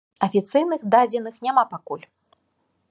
[0.27, 2.05] Афіцыйных дадзеных няма пакуль.